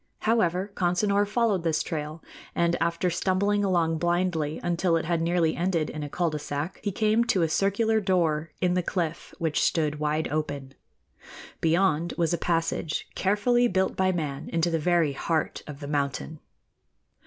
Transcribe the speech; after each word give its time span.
However, 0.21 0.71
Consinor 0.73 1.27
followed 1.27 1.61
this 1.61 1.83
trail, 1.83 2.23
and 2.55 2.75
after 2.81 3.11
stumbling 3.11 3.63
along 3.63 3.99
blindly 3.99 4.59
until 4.63 4.97
it 4.97 5.05
had 5.05 5.21
nearly 5.21 5.55
ended 5.55 5.91
in 5.91 6.01
a 6.01 6.09
cul 6.09 6.31
de 6.31 6.39
sac, 6.39 6.79
he 6.81 6.91
came 6.91 7.23
to 7.25 7.43
a 7.43 7.47
circular 7.47 7.99
door 7.99 8.49
in 8.61 8.73
the 8.73 8.81
cliff 8.81 9.31
which 9.37 9.61
stood 9.61 9.99
wide 9.99 10.27
open. 10.29 10.73
Beyond 11.59 12.15
was 12.17 12.33
a 12.33 12.39
passage 12.39 13.07
carefully 13.13 13.67
built 13.67 13.95
by 13.95 14.11
man 14.11 14.49
into 14.49 14.71
the 14.71 14.79
very 14.79 15.13
heart 15.13 15.61
of 15.67 15.81
the 15.81 15.87
mountain. 15.87 16.39